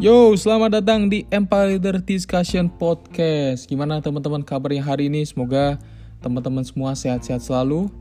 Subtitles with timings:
[0.00, 3.68] Yo, selamat datang di Empire Leader Discussion Podcast.
[3.68, 5.20] Gimana teman-teman kabarnya hari ini?
[5.28, 5.76] Semoga
[6.24, 7.92] teman-teman semua sehat-sehat selalu.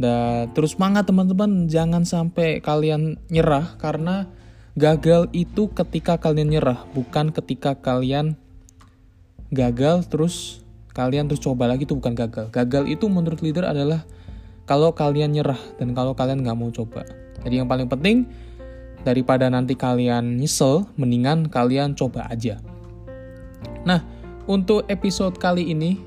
[0.00, 4.32] Dan terus semangat teman-teman, jangan sampai kalian nyerah karena
[4.72, 8.40] gagal itu ketika kalian nyerah, bukan ketika kalian
[9.52, 10.64] gagal terus
[10.96, 12.48] kalian terus coba lagi itu bukan gagal.
[12.56, 14.08] Gagal itu menurut leader adalah
[14.64, 17.04] kalau kalian nyerah dan kalau kalian nggak mau coba.
[17.44, 18.24] Jadi yang paling penting
[19.04, 22.58] daripada nanti kalian nyesel, mendingan kalian coba aja.
[23.84, 24.00] Nah,
[24.48, 26.00] untuk episode kali ini,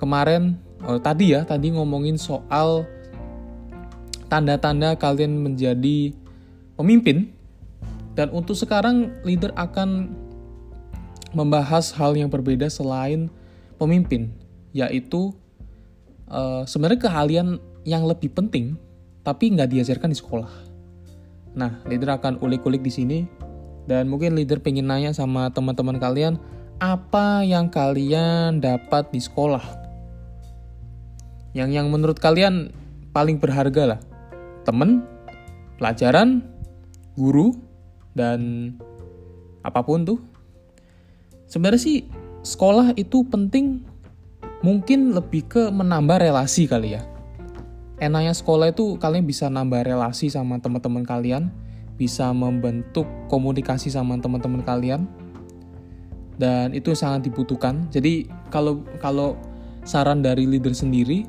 [0.00, 0.56] kemarin,
[0.88, 2.88] oh, tadi ya, tadi ngomongin soal
[4.32, 6.16] tanda-tanda kalian menjadi
[6.80, 7.28] pemimpin.
[8.16, 10.12] Dan untuk sekarang, leader akan
[11.36, 13.28] membahas hal yang berbeda selain
[13.76, 14.32] pemimpin,
[14.72, 15.36] yaitu
[16.32, 17.48] uh, sebenarnya keahlian
[17.84, 18.76] yang lebih penting,
[19.24, 20.71] tapi nggak diajarkan di sekolah
[21.52, 23.18] Nah, leader akan ulik-ulik di sini
[23.84, 26.40] dan mungkin leader pengen nanya sama teman-teman kalian
[26.80, 29.62] apa yang kalian dapat di sekolah.
[31.52, 32.72] Yang yang menurut kalian
[33.12, 34.00] paling berharga lah.
[34.64, 35.04] Temen,
[35.76, 36.40] pelajaran,
[37.12, 37.52] guru,
[38.16, 38.72] dan
[39.60, 40.18] apa pun tuh.
[41.44, 41.98] Sebenarnya sih
[42.40, 43.84] sekolah itu penting
[44.64, 47.11] mungkin lebih ke menambah relasi kali ya
[48.02, 51.54] enaknya sekolah itu kalian bisa nambah relasi sama teman-teman kalian,
[51.94, 55.06] bisa membentuk komunikasi sama teman-teman kalian,
[56.42, 57.86] dan itu sangat dibutuhkan.
[57.94, 59.38] Jadi kalau kalau
[59.86, 61.22] saran dari leader sendiri,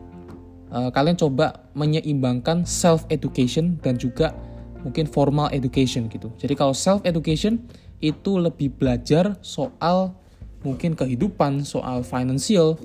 [0.74, 4.34] uh, kalian coba menyeimbangkan self education dan juga
[4.82, 6.34] mungkin formal education gitu.
[6.42, 7.62] Jadi kalau self education
[8.02, 10.18] itu lebih belajar soal
[10.66, 12.76] mungkin kehidupan, soal financial,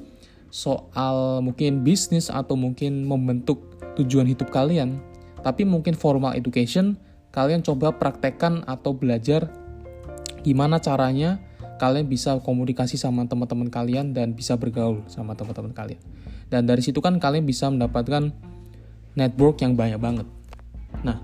[0.53, 3.68] soal mungkin bisnis atau mungkin membentuk
[3.99, 5.03] tujuan hidup kalian,
[5.43, 6.97] tapi mungkin formal education
[7.35, 9.53] kalian coba praktekkan atau belajar
[10.43, 11.43] gimana caranya
[11.79, 16.03] kalian bisa komunikasi sama teman-teman kalian dan bisa bergaul sama teman-teman kalian.
[16.51, 18.35] Dan dari situ kan kalian bisa mendapatkan
[19.15, 20.27] network yang banyak banget.
[21.07, 21.23] Nah,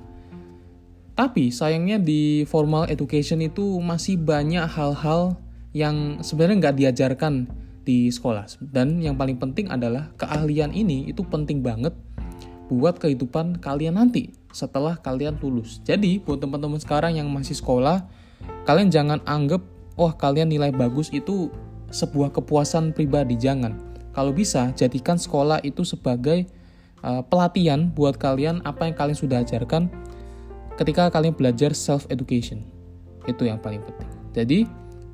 [1.19, 5.39] tapi sayangnya di formal education itu masih banyak hal-hal
[5.75, 7.35] yang sebenarnya nggak diajarkan
[7.83, 8.47] di sekolah.
[8.63, 11.93] Dan yang paling penting adalah keahlian ini itu penting banget
[12.69, 15.83] buat kehidupan kalian nanti setelah kalian lulus.
[15.85, 18.07] Jadi buat teman-teman sekarang yang masih sekolah,
[18.65, 19.61] kalian jangan anggap
[19.99, 21.51] wah kalian nilai bagus itu
[21.95, 23.79] sebuah kepuasan pribadi, jangan.
[24.15, 26.47] Kalau bisa jadikan sekolah itu sebagai
[27.03, 29.91] uh, pelatihan buat kalian apa yang kalian sudah ajarkan
[30.79, 32.63] ketika kalian belajar self education.
[33.27, 34.11] Itu yang paling penting.
[34.35, 34.59] Jadi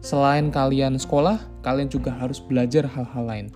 [0.00, 3.46] selain kalian sekolah, kalian juga harus belajar hal-hal lain.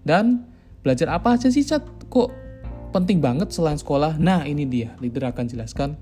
[0.00, 0.48] Dan
[0.80, 1.84] belajar apa aja sih, Chat?
[2.08, 2.39] Kok
[2.90, 4.18] penting banget selain sekolah?
[4.20, 4.94] Nah, ini dia.
[4.98, 5.98] Leader akan jelaskan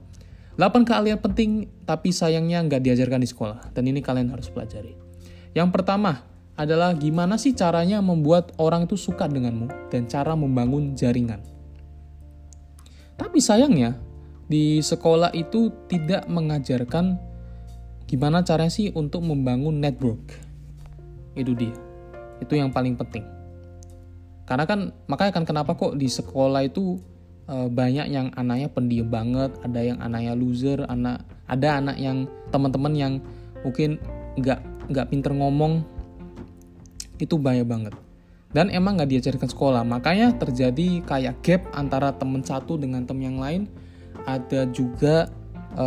[0.58, 3.70] 8 keahlian penting tapi sayangnya nggak diajarkan di sekolah.
[3.70, 4.98] Dan ini kalian harus pelajari.
[5.54, 6.26] Yang pertama
[6.58, 11.38] adalah gimana sih caranya membuat orang itu suka denganmu dan cara membangun jaringan.
[13.14, 13.94] Tapi sayangnya,
[14.50, 17.22] di sekolah itu tidak mengajarkan
[18.10, 20.34] gimana caranya sih untuk membangun network.
[21.38, 21.74] Itu dia.
[22.42, 23.37] Itu yang paling penting.
[24.48, 26.96] Karena kan makanya kan kenapa kok di sekolah itu
[27.44, 32.92] e, banyak yang anaknya pendiam banget, ada yang anaknya loser, anak ada anak yang teman-teman
[32.96, 33.12] yang
[33.60, 34.00] mungkin
[34.40, 35.84] nggak nggak pinter ngomong
[37.20, 37.92] itu banyak banget.
[38.48, 43.36] Dan emang nggak diajarkan sekolah, makanya terjadi kayak gap antara teman satu dengan teman yang
[43.36, 43.62] lain.
[44.24, 45.28] Ada juga
[45.76, 45.86] e,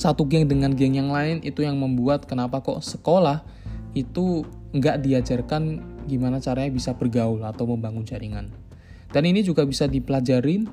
[0.00, 3.44] satu geng dengan geng yang lain itu yang membuat kenapa kok sekolah
[3.92, 8.48] itu nggak diajarkan gimana caranya bisa bergaul atau membangun jaringan.
[9.10, 10.66] Dan ini juga bisa dipelajarin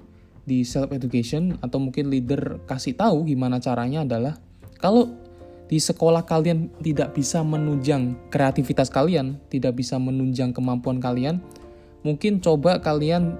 [0.43, 4.35] di self education atau mungkin leader kasih tahu gimana caranya adalah
[4.77, 5.15] kalau
[5.71, 11.41] di sekolah kalian tidak bisa menunjang kreativitas kalian, tidak bisa menunjang kemampuan kalian,
[12.05, 13.39] mungkin coba kalian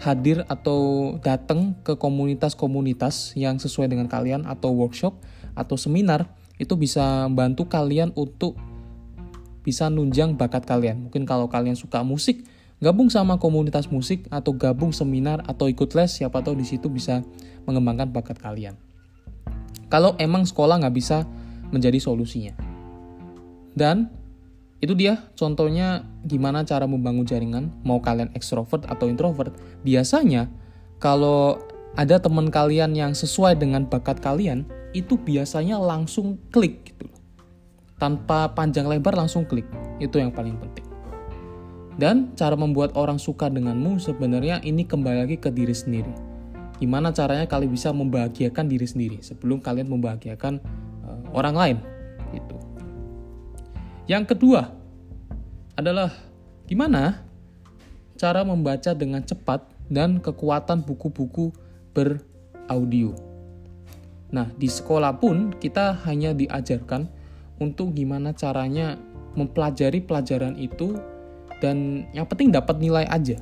[0.00, 5.16] hadir atau datang ke komunitas-komunitas yang sesuai dengan kalian atau workshop
[5.56, 8.56] atau seminar itu bisa membantu kalian untuk
[9.66, 11.10] bisa nunjang bakat kalian.
[11.10, 12.46] Mungkin kalau kalian suka musik,
[12.78, 17.26] gabung sama komunitas musik atau gabung seminar atau ikut les, siapa tahu di situ bisa
[17.66, 18.78] mengembangkan bakat kalian.
[19.90, 21.26] Kalau emang sekolah nggak bisa
[21.74, 22.54] menjadi solusinya.
[23.74, 24.06] Dan
[24.78, 29.50] itu dia contohnya gimana cara membangun jaringan, mau kalian ekstrovert atau introvert.
[29.82, 30.46] Biasanya
[31.02, 31.58] kalau
[31.98, 34.62] ada teman kalian yang sesuai dengan bakat kalian,
[34.94, 37.15] itu biasanya langsung klik gitu
[37.96, 39.64] tanpa panjang lebar langsung klik.
[40.00, 40.86] Itu yang paling penting.
[41.96, 46.12] Dan cara membuat orang suka denganmu sebenarnya ini kembali lagi ke diri sendiri.
[46.76, 50.60] Gimana caranya kalian bisa membahagiakan diri sendiri sebelum kalian membahagiakan
[51.08, 51.76] uh, orang lain
[52.36, 52.56] gitu.
[54.04, 54.76] Yang kedua
[55.72, 56.12] adalah
[56.68, 57.24] gimana
[58.20, 61.48] cara membaca dengan cepat dan kekuatan buku-buku
[61.96, 63.16] beraudio.
[64.36, 67.08] Nah, di sekolah pun kita hanya diajarkan
[67.60, 69.00] untuk gimana caranya
[69.36, 70.96] mempelajari pelajaran itu
[71.60, 73.40] dan yang penting dapat nilai aja.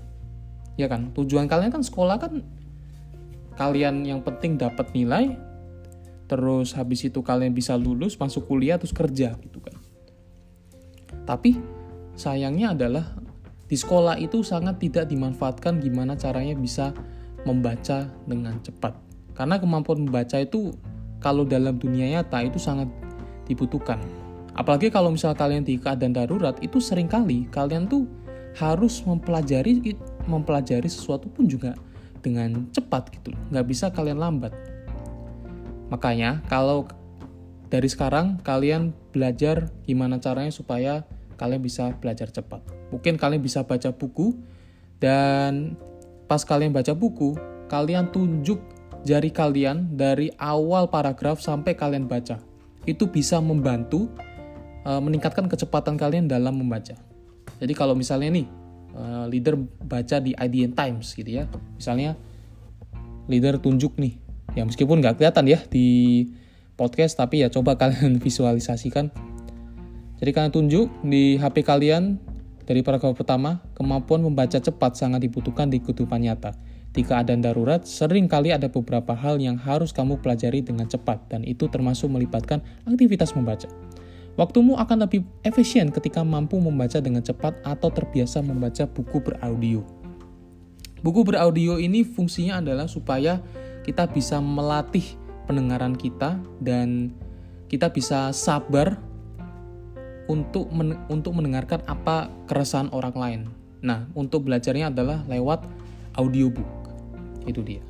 [0.74, 1.14] Ya kan?
[1.14, 2.42] Tujuan kalian kan sekolah kan
[3.54, 5.38] kalian yang penting dapat nilai
[6.26, 9.76] terus habis itu kalian bisa lulus masuk kuliah terus kerja gitu kan.
[11.24, 11.56] Tapi
[12.18, 13.06] sayangnya adalah
[13.64, 16.90] di sekolah itu sangat tidak dimanfaatkan gimana caranya bisa
[17.46, 18.96] membaca dengan cepat.
[19.34, 20.74] Karena kemampuan membaca itu
[21.18, 22.88] kalau dalam dunia nyata itu sangat
[23.48, 24.00] dibutuhkan.
[24.54, 28.06] Apalagi kalau misal kalian di keadaan darurat itu sering kali kalian tuh
[28.54, 29.98] harus mempelajari
[30.30, 31.74] mempelajari sesuatu pun juga
[32.22, 34.54] dengan cepat gitu Nggak bisa kalian lambat.
[35.90, 36.86] Makanya kalau
[37.68, 41.02] dari sekarang kalian belajar gimana caranya supaya
[41.34, 42.62] kalian bisa belajar cepat.
[42.94, 44.38] Mungkin kalian bisa baca buku
[45.02, 45.74] dan
[46.30, 47.34] pas kalian baca buku,
[47.66, 48.62] kalian tunjuk
[49.04, 52.53] jari kalian dari awal paragraf sampai kalian baca.
[52.84, 54.12] Itu bisa membantu
[54.84, 56.94] uh, meningkatkan kecepatan kalian dalam membaca.
[57.58, 58.46] Jadi kalau misalnya nih
[58.94, 61.44] uh, leader baca di IDN Times gitu ya,
[61.76, 62.14] misalnya
[63.26, 64.20] leader tunjuk nih,
[64.52, 65.86] ya meskipun nggak kelihatan ya di
[66.76, 69.08] podcast, tapi ya coba kalian visualisasikan.
[70.20, 72.16] Jadi kalian tunjuk di HP kalian
[72.64, 76.56] dari paragraf pertama, kemampuan membaca cepat sangat dibutuhkan di kehidupan nyata.
[76.94, 81.42] Di keadaan darurat, sering kali ada beberapa hal yang harus kamu pelajari dengan cepat, dan
[81.42, 83.66] itu termasuk melibatkan aktivitas membaca.
[84.38, 89.82] Waktumu akan lebih efisien ketika mampu membaca dengan cepat atau terbiasa membaca buku beraudio.
[91.02, 93.42] Buku beraudio ini fungsinya adalah supaya
[93.82, 95.18] kita bisa melatih
[95.50, 97.10] pendengaran kita dan
[97.66, 99.02] kita bisa sabar
[100.30, 103.40] untuk men untuk mendengarkan apa keresahan orang lain.
[103.84, 105.66] Nah, untuk belajarnya adalah lewat
[106.16, 106.83] audiobook.
[107.44, 107.80] Itu dia.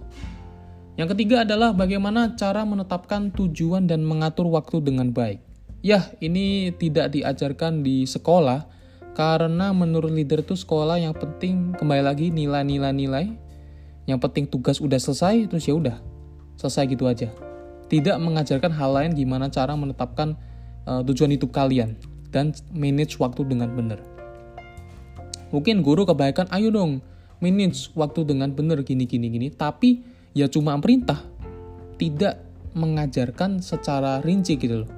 [0.94, 5.42] Yang ketiga adalah bagaimana cara menetapkan tujuan dan mengatur waktu dengan baik.
[5.82, 8.70] Ya, ini tidak diajarkan di sekolah
[9.18, 13.26] karena menurut leader itu sekolah yang penting kembali lagi nilai-nilai nilai.
[14.06, 15.98] Yang penting tugas udah selesai terus ya udah.
[16.54, 17.26] Selesai gitu aja.
[17.90, 20.38] Tidak mengajarkan hal lain gimana cara menetapkan
[20.86, 21.98] uh, tujuan hidup kalian
[22.30, 23.98] dan manage waktu dengan benar.
[25.50, 27.02] Mungkin guru kebaikan, ayo dong
[27.42, 29.48] manage waktu dengan benar gini gini gini.
[29.50, 30.04] Tapi
[30.36, 31.18] ya cuma perintah.
[31.94, 32.34] Tidak
[32.74, 34.90] mengajarkan secara rinci gitu loh.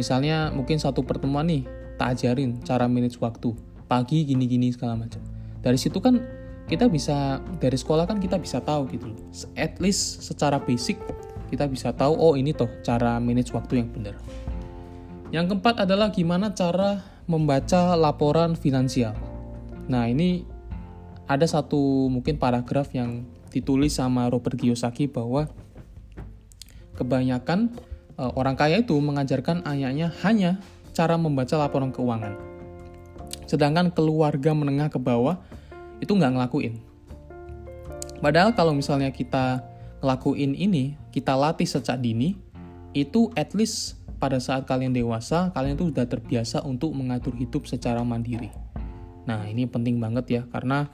[0.00, 1.68] Misalnya mungkin satu pertemuan nih
[2.00, 3.52] tak ajarin cara manage waktu.
[3.84, 5.20] Pagi gini gini segala macam.
[5.60, 6.18] Dari situ kan
[6.66, 9.18] kita bisa dari sekolah kan kita bisa tahu gitu loh.
[9.54, 10.96] At least secara basic
[11.52, 14.16] kita bisa tahu oh ini toh cara manage waktu yang benar.
[15.28, 19.12] Yang keempat adalah gimana cara membaca laporan finansial.
[19.88, 20.44] Nah ini
[21.32, 25.48] ada satu mungkin paragraf yang ditulis sama Robert Kiyosaki bahwa
[26.96, 27.72] kebanyakan
[28.16, 30.60] e, orang kaya itu mengajarkan anaknya hanya
[30.92, 32.36] cara membaca laporan keuangan.
[33.48, 35.40] Sedangkan keluarga menengah ke bawah
[36.00, 36.80] itu nggak ngelakuin.
[38.20, 39.64] Padahal kalau misalnya kita
[39.98, 42.38] ngelakuin ini, kita latih sejak dini,
[42.94, 48.06] itu at least pada saat kalian dewasa, kalian tuh sudah terbiasa untuk mengatur hidup secara
[48.06, 48.50] mandiri.
[49.26, 50.90] Nah, ini penting banget ya, karena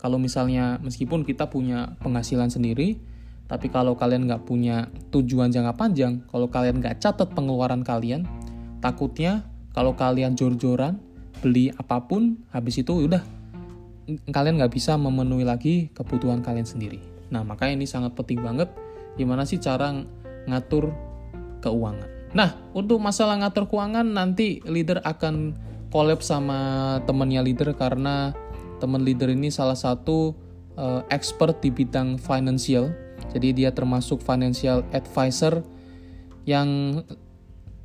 [0.00, 2.96] kalau misalnya meskipun kita punya penghasilan sendiri,
[3.44, 8.24] tapi kalau kalian nggak punya tujuan jangka panjang, kalau kalian nggak catat pengeluaran kalian,
[8.80, 9.44] takutnya
[9.76, 10.96] kalau kalian jor-joran,
[11.44, 13.20] beli apa pun, habis itu udah
[14.32, 16.98] kalian nggak bisa memenuhi lagi kebutuhan kalian sendiri.
[17.30, 18.72] Nah, makanya ini sangat penting banget
[19.14, 19.92] gimana sih cara
[20.48, 20.90] ngatur
[21.60, 22.08] keuangan.
[22.32, 25.54] Nah, untuk masalah ngatur keuangan nanti leader akan
[25.90, 28.32] collab sama temennya leader karena
[28.80, 30.32] teman leader ini salah satu
[30.80, 32.90] uh, expert di bidang financial.
[33.30, 35.60] Jadi dia termasuk financial advisor
[36.48, 37.00] yang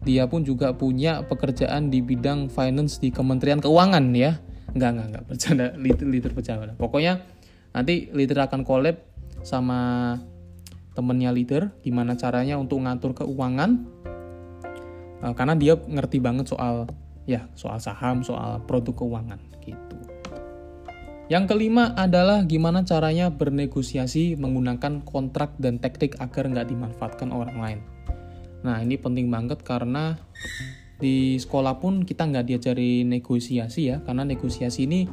[0.02, 4.40] dia pun juga punya pekerjaan di bidang finance di Kementerian Keuangan ya.
[4.72, 6.74] Enggak, enggak, enggak, bercanda, leader, leader bercanda.
[6.80, 7.22] Pokoknya
[7.76, 8.96] nanti leader akan collab
[9.44, 10.16] sama
[10.96, 13.84] temennya leader gimana caranya untuk ngatur keuangan
[15.22, 16.88] uh, karena dia ngerti banget soal
[17.28, 20.00] ya soal saham soal produk keuangan gitu
[21.26, 27.80] yang kelima adalah gimana caranya bernegosiasi menggunakan kontrak dan teknik agar nggak dimanfaatkan orang lain.
[28.62, 30.22] Nah ini penting banget karena
[31.02, 35.10] di sekolah pun kita nggak diajari negosiasi ya, karena negosiasi ini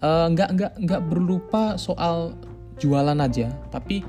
[0.00, 2.32] uh, nggak nggak nggak berupa soal
[2.80, 4.00] jualan aja, tapi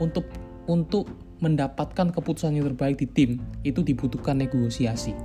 [0.00, 0.28] untuk
[0.68, 1.08] untuk
[1.40, 3.30] mendapatkan keputusan yang terbaik di tim
[3.64, 5.16] itu dibutuhkan negosiasi.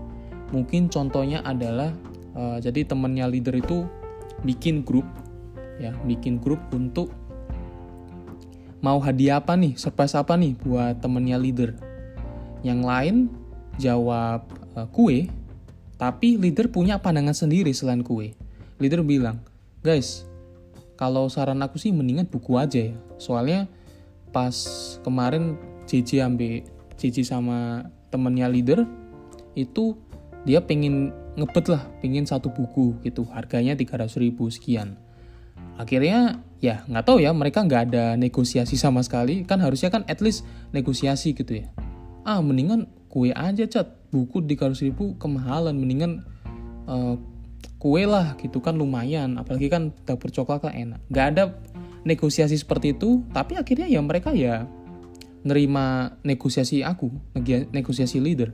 [0.55, 1.91] Mungkin contohnya adalah
[2.31, 3.83] uh, jadi temannya leader itu
[4.47, 5.03] bikin grup
[5.81, 7.11] ya, bikin grup untuk
[8.85, 11.73] mau hadiah apa nih, surprise apa nih buat temennya leader.
[12.61, 13.15] Yang lain
[13.81, 14.45] jawab
[14.77, 15.25] uh, kue,
[15.97, 18.37] tapi leader punya pandangan sendiri selain kue.
[18.77, 19.41] Leader bilang,
[19.81, 20.27] guys,
[20.99, 22.95] kalau saran aku sih mendingan buku aja ya.
[23.17, 23.65] Soalnya
[24.35, 24.53] pas
[25.03, 25.55] kemarin
[25.85, 26.65] Cici ambil
[26.97, 28.83] Cici sama temennya leader
[29.55, 29.95] itu
[30.45, 34.95] dia pengen ngebet lah, pengen satu buku gitu, harganya 300 ribu sekian.
[35.75, 40.23] Akhirnya ya nggak tahu ya mereka nggak ada negosiasi sama sekali, kan harusnya kan at
[40.23, 41.67] least negosiasi gitu ya.
[42.23, 46.23] Ah mendingan kue aja cat, buku 300 ribu kemahalan, mendingan
[46.87, 47.15] uh,
[47.79, 50.99] kue lah gitu kan lumayan, apalagi kan dapur coklat kan enak.
[51.11, 51.43] Nggak ada
[52.07, 54.65] negosiasi seperti itu, tapi akhirnya ya mereka ya
[55.45, 57.13] nerima negosiasi aku,
[57.69, 58.49] negosiasi leader.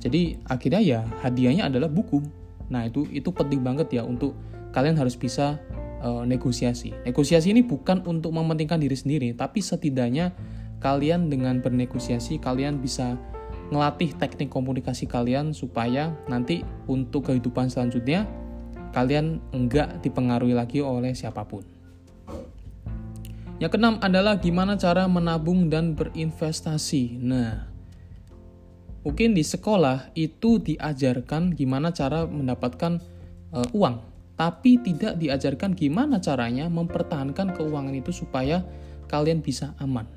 [0.00, 2.24] Jadi akhirnya ya hadiahnya adalah buku.
[2.72, 4.32] Nah itu itu penting banget ya untuk
[4.72, 5.60] kalian harus bisa
[6.00, 6.92] uh, negosiasi.
[7.06, 10.34] Negosiasi ini bukan untuk mementingkan diri sendiri, tapi setidaknya
[10.80, 13.20] kalian dengan bernegosiasi kalian bisa
[13.70, 18.26] ngelatih teknik komunikasi kalian supaya nanti untuk kehidupan selanjutnya
[18.90, 21.62] kalian enggak dipengaruhi lagi oleh siapa pun.
[23.62, 27.20] Yang keenam adalah gimana cara menabung dan berinvestasi.
[27.20, 27.68] Nah,
[29.04, 32.98] mungkin di sekolah itu diajarkan gimana cara mendapatkan
[33.52, 34.09] uh, uang,
[34.40, 38.64] tapi tidak diajarkan gimana caranya mempertahankan keuangan itu supaya
[39.04, 40.08] kalian bisa aman.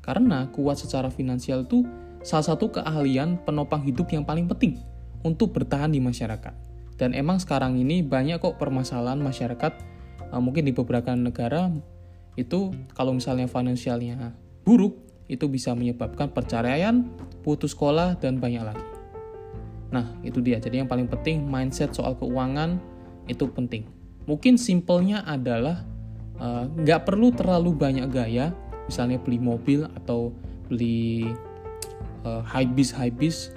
[0.00, 1.84] Karena kuat secara finansial itu
[2.24, 4.80] salah satu keahlian penopang hidup yang paling penting
[5.20, 6.56] untuk bertahan di masyarakat.
[6.96, 9.72] Dan emang sekarang ini banyak kok permasalahan masyarakat,
[10.32, 11.68] uh, mungkin di beberapa negara
[12.40, 14.32] itu kalau misalnya finansialnya
[14.64, 14.96] buruk
[15.28, 17.04] itu bisa menyebabkan perceraian,
[17.44, 18.86] putus sekolah dan banyak lagi.
[19.92, 20.56] Nah, itu dia.
[20.56, 22.97] Jadi yang paling penting mindset soal keuangan
[23.30, 23.86] itu penting.
[24.28, 25.84] Mungkin simpelnya adalah
[26.36, 28.52] eh, nggak uh, perlu terlalu banyak gaya,
[28.88, 30.32] misalnya beli mobil atau
[30.68, 31.32] beli
[32.24, 33.52] uh, high bis high bis.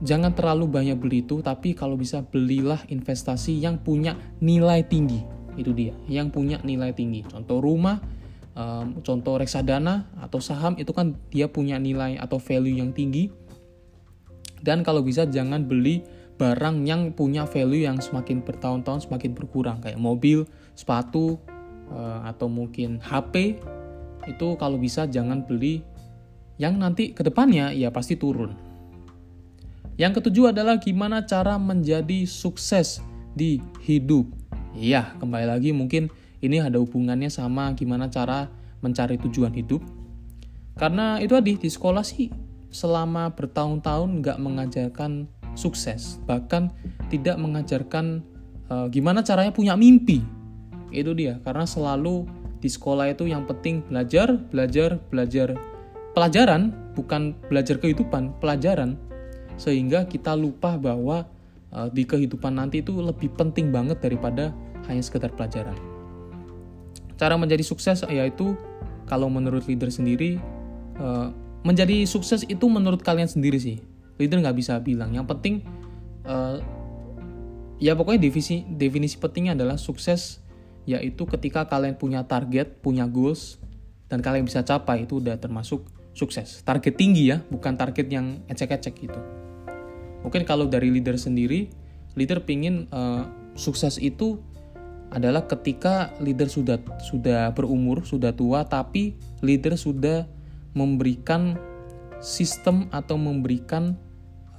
[0.00, 5.72] Jangan terlalu banyak beli itu, tapi kalau bisa belilah investasi yang punya nilai tinggi itu
[5.74, 7.98] dia yang punya nilai tinggi contoh rumah
[8.54, 13.28] um, contoh reksadana atau saham itu kan dia punya nilai atau value yang tinggi
[14.60, 16.04] dan kalau bisa jangan beli
[16.40, 19.84] barang yang punya value yang semakin bertahun-tahun semakin berkurang.
[19.84, 21.36] Kayak mobil sepatu
[21.92, 23.60] uh, atau mungkin HP
[24.24, 25.84] itu kalau bisa jangan beli
[26.56, 28.56] yang nanti ke depannya ya pasti turun.
[30.00, 33.04] Yang ketujuh adalah gimana cara menjadi sukses
[33.36, 34.24] di hidup.
[34.72, 36.08] Iya, kembali lagi mungkin
[36.40, 38.48] ini ada hubungannya sama gimana cara
[38.80, 39.84] mencari tujuan hidup.
[40.80, 42.32] Karena itu tadi di sekolah sih
[42.72, 46.70] selama bertahun-tahun nggak mengajarkan sukses, bahkan
[47.10, 48.22] tidak mengajarkan
[48.70, 50.22] uh, gimana caranya punya mimpi.
[50.90, 52.26] Itu dia, karena selalu
[52.60, 55.56] di sekolah itu yang penting belajar, belajar, belajar.
[56.10, 58.98] Pelajaran bukan belajar kehidupan, pelajaran.
[59.56, 61.28] Sehingga kita lupa bahwa
[61.72, 64.52] uh, di kehidupan nanti itu lebih penting banget daripada
[64.90, 65.76] hanya sekedar pelajaran.
[67.16, 68.56] Cara menjadi sukses yaitu
[69.04, 70.40] kalau menurut leader sendiri
[70.96, 71.28] uh,
[71.60, 73.78] menjadi sukses itu menurut kalian sendiri sih.
[74.20, 75.16] Leader nggak bisa bilang.
[75.16, 75.54] Yang penting
[76.28, 76.60] uh,
[77.80, 80.44] ya pokoknya definisi definisi pentingnya adalah sukses
[80.84, 83.56] yaitu ketika kalian punya target, punya goals
[84.12, 86.60] dan kalian bisa capai itu udah termasuk sukses.
[86.66, 89.20] Target tinggi ya, bukan target yang ecek-ecek gitu.
[90.20, 91.70] Mungkin kalau dari leader sendiri,
[92.18, 93.24] leader pingin uh,
[93.56, 94.42] sukses itu
[95.10, 100.26] adalah ketika leader sudah sudah berumur, sudah tua, tapi leader sudah
[100.74, 101.58] memberikan
[102.22, 103.98] sistem atau memberikan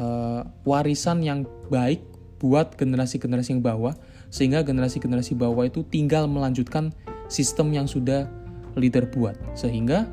[0.01, 2.01] uh, warisan yang baik
[2.41, 3.93] buat generasi-generasi yang bawah,
[4.33, 6.89] sehingga generasi-generasi bawah itu tinggal melanjutkan
[7.29, 8.25] sistem yang sudah
[8.73, 10.09] leader buat, sehingga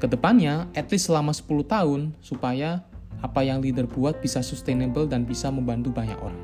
[0.00, 2.80] ke depannya, at least selama 10 tahun, supaya
[3.20, 6.40] apa yang leader buat bisa sustainable dan bisa membantu banyak orang.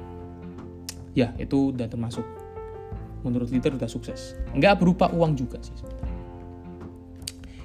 [1.16, 2.24] Ya, itu udah termasuk
[3.20, 4.36] menurut leader udah sukses.
[4.56, 5.76] Nggak berupa uang juga sih.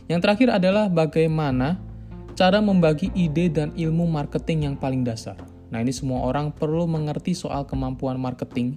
[0.05, 1.81] Yang terakhir adalah bagaimana
[2.35, 5.39] cara membagi ide dan ilmu marketing yang paling dasar.
[5.71, 8.75] Nah, ini semua orang perlu mengerti soal kemampuan marketing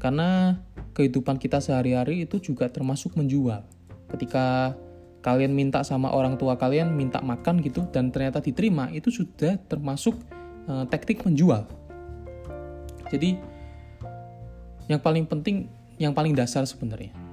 [0.00, 0.58] karena
[0.96, 3.60] kehidupan kita sehari-hari itu juga termasuk menjual.
[4.08, 4.72] Ketika
[5.20, 10.16] kalian minta sama orang tua kalian minta makan gitu dan ternyata diterima itu sudah termasuk
[10.64, 11.68] uh, teknik menjual.
[13.12, 13.36] Jadi
[14.88, 15.68] yang paling penting,
[16.00, 17.23] yang paling dasar sebenarnya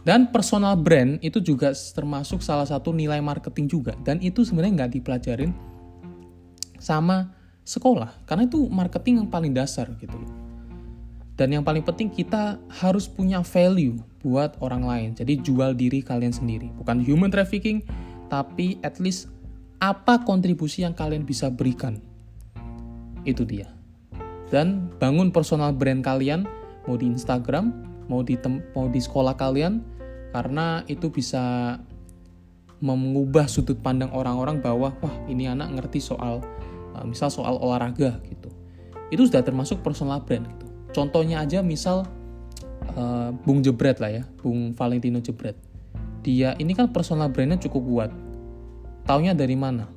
[0.00, 3.92] Dan personal brand itu juga termasuk salah satu nilai marketing juga.
[4.00, 5.52] Dan itu sebenarnya nggak dipelajarin
[6.80, 7.36] sama
[7.68, 8.24] sekolah.
[8.24, 10.32] Karena itu marketing yang paling dasar gitu loh.
[11.36, 15.10] Dan yang paling penting kita harus punya value buat orang lain.
[15.16, 16.68] Jadi jual diri kalian sendiri.
[16.76, 17.84] Bukan human trafficking,
[18.28, 19.28] tapi at least
[19.80, 21.96] apa kontribusi yang kalian bisa berikan.
[23.24, 23.72] Itu dia.
[24.52, 26.44] Dan bangun personal brand kalian,
[26.84, 27.72] mau di Instagram,
[28.10, 28.36] mau di
[28.76, 29.80] mau di sekolah kalian
[30.30, 31.76] karena itu bisa
[32.80, 36.40] mengubah sudut pandang orang-orang bahwa wah ini anak ngerti soal
[36.96, 38.48] uh, misal soal olahraga gitu.
[39.12, 40.66] Itu sudah termasuk personal brand gitu.
[40.90, 42.08] Contohnya aja misal
[42.96, 45.54] uh, Bung Jebret lah ya Bung Valentino Jebret.
[46.24, 48.10] Dia ini kan personal brandnya cukup kuat.
[49.04, 49.88] Taunya dari mana?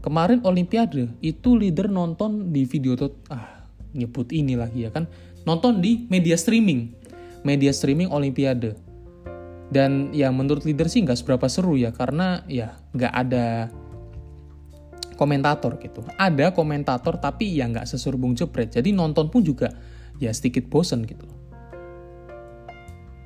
[0.00, 5.04] Kemarin Olimpiade itu leader nonton di video tuh ah nyebut ini lagi ya kan
[5.44, 6.96] nonton di media streaming.
[7.44, 8.87] Media streaming Olimpiade.
[9.68, 13.68] Dan ya menurut leader sih nggak seberapa seru ya karena ya nggak ada
[15.18, 16.00] komentator gitu.
[16.16, 18.72] Ada komentator tapi ya nggak seseru Bung Jepret.
[18.72, 19.74] Jadi nonton pun juga
[20.22, 21.26] ya sedikit bosen gitu.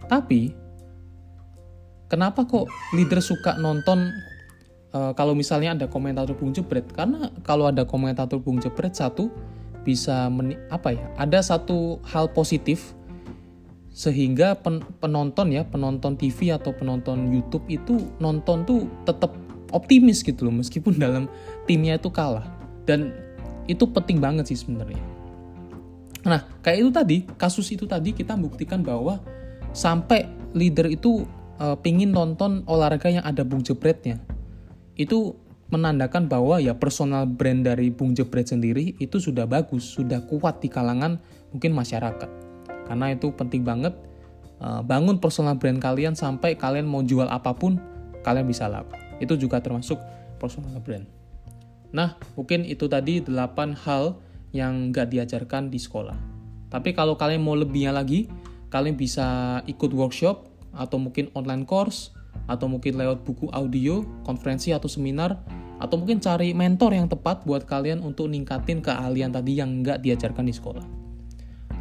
[0.08, 0.50] Tapi
[2.08, 4.08] kenapa kok leader suka nonton
[4.96, 6.88] uh, kalau misalnya ada komentator Bung Jepret?
[6.90, 9.28] Karena kalau ada komentator Bung Jepret satu
[9.84, 11.06] bisa meni apa ya?
[11.20, 12.96] Ada satu hal positif
[13.92, 19.36] sehingga pen penonton ya penonton TV atau penonton YouTube itu nonton tuh tetap
[19.72, 21.28] optimis gitu loh meskipun dalam
[21.68, 22.48] timnya itu kalah
[22.88, 23.12] dan
[23.68, 24.98] itu penting banget sih sebenarnya.
[26.24, 29.20] Nah kayak itu tadi kasus itu tadi kita buktikan bahwa
[29.76, 30.24] sampai
[30.56, 31.28] leader itu
[31.60, 34.18] uh, pingin nonton olahraga yang ada Bung Jebretnya
[34.96, 35.36] itu
[35.72, 40.68] menandakan bahwa ya personal brand dari Bung Jebret sendiri itu sudah bagus, sudah kuat di
[40.68, 41.16] kalangan
[41.48, 42.41] mungkin masyarakat.
[42.92, 43.96] Karena itu penting banget
[44.60, 47.80] uh, bangun personal brand kalian sampai kalian mau jual apa pun
[48.20, 48.92] kalian bisa laku.
[49.16, 49.96] Itu juga termasuk
[50.36, 51.08] personal brand.
[51.96, 53.32] Nah, mungkin itu tadi 8
[53.88, 54.20] hal
[54.52, 56.20] yang nggak diajarkan di sekolah.
[56.68, 58.28] Tapi kalau kalian mau lebihnya lagi,
[58.68, 62.12] kalian bisa ikut workshop atau mungkin online course
[62.44, 65.40] atau mungkin lewat buku audio, konferensi atau seminar
[65.80, 70.44] atau mungkin cari mentor yang tepat buat kalian untuk ningkatin keahlian tadi yang nggak diajarkan
[70.44, 71.01] di sekolah.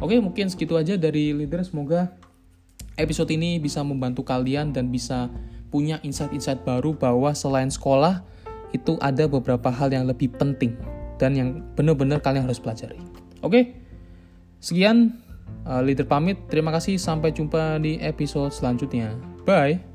[0.02, 1.62] Oke, mungkin segitu aja dari leader.
[1.62, 2.10] Semoga
[2.98, 5.30] episode ini bisa membantu kalian dan bisa
[5.70, 8.20] punya insight-insight baru bahwa selain sekolah
[8.74, 10.74] itu ada beberapa hal yang lebih penting
[11.16, 12.98] dan yang benar-benar kalian harus pelajari.
[13.46, 13.78] Oke,
[14.58, 15.22] sekian
[15.64, 16.36] uh, leader pamit.
[16.50, 16.98] Terima kasih.
[16.98, 19.14] Sampai jumpa di episode selanjutnya.
[19.46, 19.91] Bye.